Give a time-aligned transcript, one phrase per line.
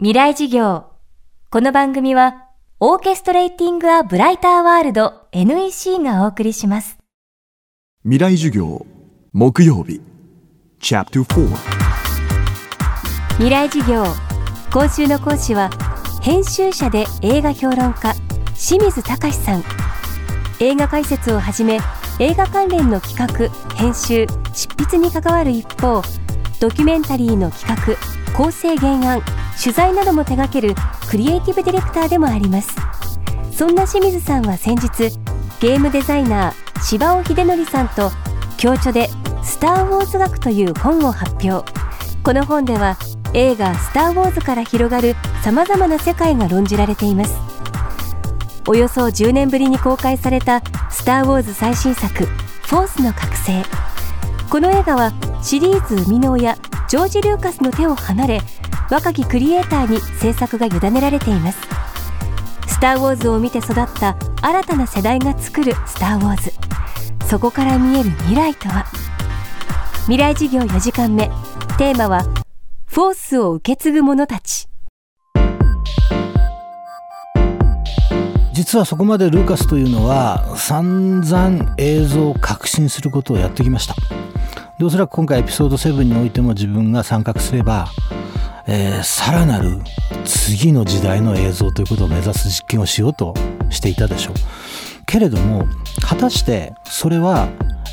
[0.00, 0.84] 未来事業。
[1.50, 2.44] この番組は、
[2.78, 6.98] オーケストレーティング・ア・ブライター・ワールド NEC がお送りします。
[8.04, 8.86] 未来授業
[9.32, 10.00] 木曜日
[10.78, 11.56] チャプター
[13.38, 14.04] 未来事業。
[14.72, 15.68] 今週の講師は、
[16.22, 18.14] 編集者で映画評論家、
[18.56, 19.64] 清水隆さん。
[20.60, 21.80] 映画解説をはじめ、
[22.20, 26.02] 映画関連の企画、編集、執筆に関わる一方、
[26.60, 27.98] ドキュメンタリーの企
[28.30, 29.22] 画、構成原案、
[29.60, 30.74] 取材なども手掛ける
[31.10, 32.76] クリエイティブディレクターでもあります。
[33.52, 34.88] そんな清水さんは先日
[35.60, 38.12] ゲームデザイナー柴尾秀則さんと
[38.56, 39.10] 共著で
[39.42, 41.68] 「スター・ウォーズ学」という本を発表。
[42.22, 42.96] この本では
[43.34, 47.34] 映画「スター・ウォーズ」から広がるさまざまな世界が論じられています。
[48.68, 52.26] およそ10年ぶりに公開された「スター・ウォーズ」最新作
[52.68, 53.64] 「フォースの覚醒」
[54.48, 58.42] この映画はシリーズ生みの親ジョージ・ルーカスの手を離れ
[58.90, 61.58] 若きクリエイターに制作が委ねられています。
[62.66, 66.52] スター・ウォーズを見て育った新たな世代が作るスター・ウォーズ。
[67.28, 68.86] そこから見える未来とは？
[70.04, 71.28] 未来事業4時間目。
[71.76, 72.22] テーマは
[72.86, 74.68] フォースを受け継ぐ者たち。
[78.54, 83.94] 実はそこまでルーカスというのは散々映像を革新することをやってきました。
[84.78, 87.88] でおそらく今回エピソード7においても自分が参画すれば、
[88.70, 89.78] えー、さらなる
[90.26, 93.34] 次の時代の映像ということを目指す実験をしようと
[93.70, 94.34] していたでしょう。
[95.06, 95.66] けれども
[96.02, 97.48] 果たしてそれは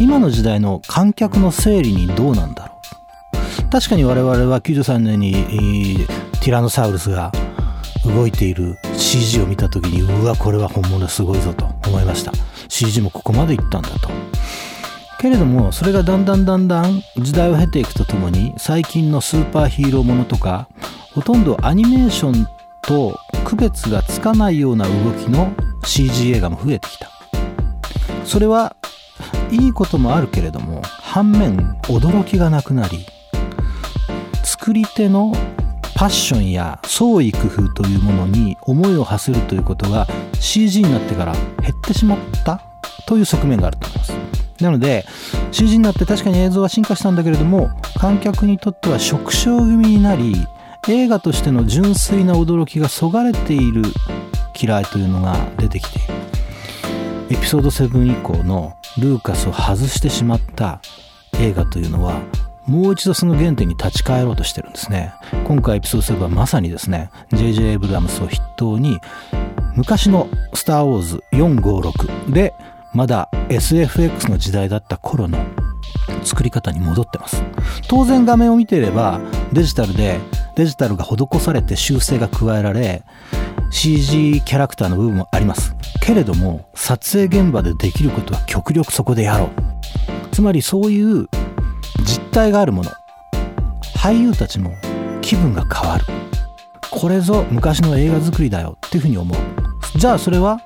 [0.00, 3.70] 今の時代の観客の整理にどうなんだろう。
[3.70, 5.32] 確かに我々は93年に
[6.42, 7.30] ティラノサウルスが
[8.04, 12.32] 動いている CG を見た時にうわこれは本物すごいぞと思いました。
[12.68, 14.10] CG もここまでいったんだと。
[15.18, 20.68] けれどもそれがだんだんだんだん時代を経ていくとともに最近のスーパーヒーローものとか
[21.14, 22.46] ほとんどアニメーション
[22.82, 25.52] と区別がつかないような動きの
[25.84, 27.10] CG 映画も増えてきた。
[28.24, 28.76] それは
[29.50, 33.06] いいこともあるけれども反面驚きがなくなり
[34.44, 35.32] 作り手の
[35.94, 40.06] パッションや創意工夫というものに思いを馳せるということが
[40.40, 42.60] CG になってから減ってしまった
[43.06, 44.15] という側面があると思います。
[44.60, 45.04] なので
[45.52, 50.46] CG になって確かに映像は進化したんだけれども観客にとっては縮小気味になり
[50.88, 53.82] 映画としての純粋な驚きがそがれている
[54.60, 56.14] 嫌いというのが出てきている
[57.30, 60.80] エピソード7以降のルーカスを外してしまった
[61.40, 62.20] 映画というのは
[62.66, 65.12] もう一度その原点に立ち返ろうとしてるんですね
[65.44, 67.70] 今回エピソード7はまさにですね J.J.
[67.70, 69.00] エイブラムスを筆頭に
[69.74, 72.54] 昔の「スター・ウォーズ456」で
[72.96, 75.36] まだ SFX の時代だった頃の
[76.24, 77.44] 作り方に戻ってます。
[77.88, 79.20] 当然画面を見ていれば
[79.52, 80.18] デジタルで
[80.56, 83.02] デジタルが施されて修正が加えられ
[83.70, 85.76] CG キャラクターの部分もあります。
[86.00, 89.50] けれども撮影現場でできることは極力そこでやろう。
[90.32, 91.28] つまりそういう
[92.02, 92.90] 実体があるもの
[93.98, 94.72] 俳優たちも
[95.20, 96.06] 気分が変わる。
[96.90, 99.38] これぞ昔の映画作りだよっていうふうに思う。
[99.98, 100.62] じゃあそれは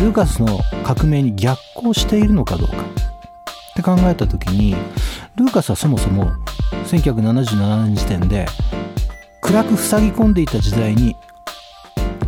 [0.00, 4.74] ルーカスの革命に逆行しているのかどうかって考えた時に
[5.36, 6.32] ルーカスはそもそも
[6.86, 8.46] 1977年時点で
[9.42, 11.16] 暗く塞ぎ込んでいた時代に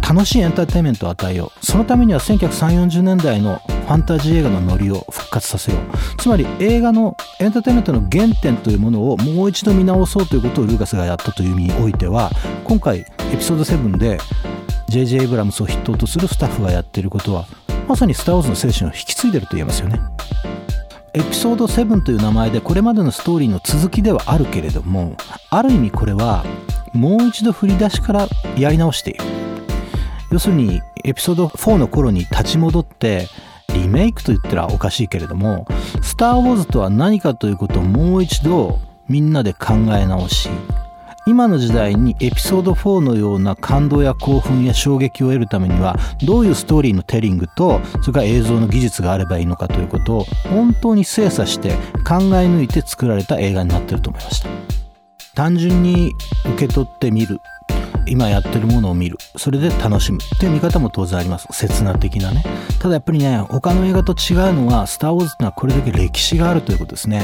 [0.07, 12.31] 楽しいエンターテインメントを与えようそのためには1940年代のファンタジー映画のノリを復活させようつまり映画のエンターテインメントの原点というものをもう一度見直そうということをルーカスがやったという意味においては
[12.65, 13.05] 今回エ
[13.37, 14.19] ピソード7で
[14.93, 15.25] J.J.
[15.25, 17.47] エブラムスを筆頭とするスタッフがやっていることは
[17.89, 20.01] まさに「スター・ウォーズ」の精神を引き継いでると言えますよね。
[21.15, 25.15] エピソード7という名前でこれまでのストーリーの続きではあるけれども
[25.51, 26.43] ある意味これは
[26.95, 29.25] もう一度振り出しからやり直している
[30.31, 33.29] 要するにエピソード4の頃に立ち戻って
[33.75, 35.67] リメイクと言ったらおかしいけれども
[36.01, 40.49] 「スター・ウォーズ」とは何かということをもう一度みんなで考え直し
[41.27, 51.71] 今の時代にエピソード4のような感動や興奮や衝撃を得るためにはどういうストーリーのテリングとそれから映像の技術があればいいのかということを本当に精査して
[52.05, 54.49] 考え抜いて作られた映画になってると思いました。
[55.35, 56.13] 単純に
[56.55, 57.41] 受け取ってみる。
[58.07, 59.17] 今やってるものを見る。
[59.37, 60.19] それで楽しむ。
[60.19, 61.47] っていう見方も当然あります。
[61.53, 62.43] 刹那的なね。
[62.81, 67.23] ただやっぱりね他の映画と違うのは「スター・ウォーズ」ってのはこれだけ歴史があるということですね。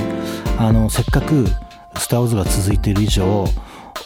[0.56, 1.46] あのせっかく
[1.98, 3.46] 「スター・ウォーズ」が続いている以上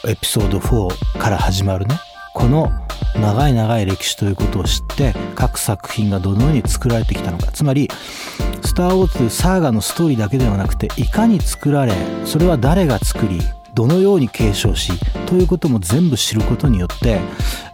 [0.08, 1.94] エピソード4から始まるね。
[2.34, 2.72] この
[3.14, 7.52] 長い長い歴史ということを知って各作品がどのように作られてきたのか。
[7.52, 7.88] つまり
[8.64, 11.94] 「スター・ウォーズ」サーガのストーリーだけではなくていかに作られ
[12.24, 13.40] それは誰が作り
[13.74, 14.92] どのように継承し
[15.26, 17.20] ということも全部知ることによって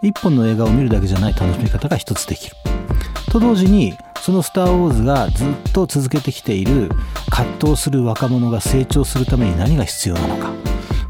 [0.03, 2.57] 一本の映画を見るだけじゃない楽しみ方が一つできる。
[3.31, 6.91] と同時にその「スター・ウォーズ」がずっと続けてきている
[7.31, 10.68] 葛藤する若者が成長するために何が必要なのか。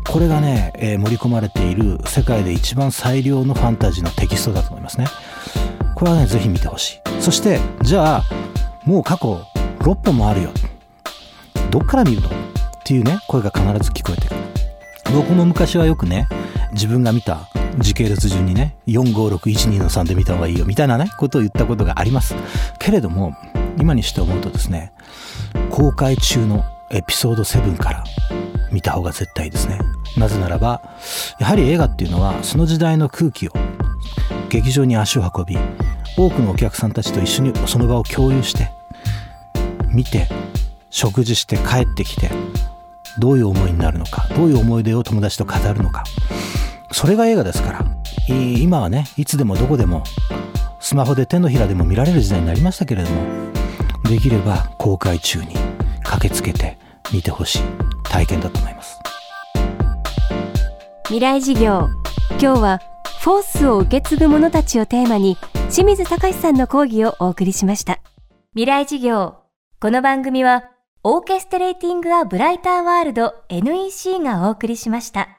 [0.08, 5.06] これがね、えー、盛り込まれている世界で一番最良のファンタジーのテキストだと思いますね。
[5.94, 7.22] これはね、ぜひ見てほしい。
[7.22, 8.24] そして、じゃあ、
[8.86, 9.38] もう過去
[9.80, 10.50] 6本もあるよ。
[11.70, 12.28] どっから見るの？
[12.28, 12.32] っ
[12.84, 14.40] ていうね、声が必ず聞こえてくる。
[15.12, 16.26] 僕も昔はよくね、
[16.72, 22.34] 自分が見た時系列順にね、45612の3で見た方がいいよ、みたいなね、ことを言ったことがあります。
[22.78, 23.34] けれども、
[23.78, 24.92] 今にして思うとですね、
[25.70, 28.04] 公開中のエピソード7から
[28.70, 29.78] 見た方が絶対ですね。
[30.16, 30.82] なぜならば、
[31.38, 33.52] やはり映画っていうのはその時代の空気を
[34.48, 35.58] 劇場に足を運び、
[36.16, 38.70] 多くのお客さんたちと一緒にその場を共有して、
[39.92, 40.28] 見て、
[40.90, 42.30] 食事して帰ってきて、
[43.18, 46.04] どういう思いになるのか、どういう思い出を友達と語るのか。
[46.92, 47.84] それが映画ですから。
[48.28, 50.02] 今はね、いつでもどこでも、
[50.80, 53.22] スマホで手のひらでも見られる時代になりましたけれども、
[54.08, 55.54] できれば公開中に
[56.02, 56.78] 駆けつけて
[57.12, 57.62] 見てほしい
[58.04, 58.98] 体験だと思います。
[61.08, 61.88] 未来事業
[62.32, 62.80] 今日は
[63.20, 65.38] フォースを受け継ぐ者たちをテーマに
[65.70, 68.00] 清水隆さんの講義をお送りしました
[68.52, 69.36] 未来事業
[69.80, 70.64] この番組は
[71.02, 75.37] オーケストレーティング・ア・ブライター・ワールド NEC がお送りしました。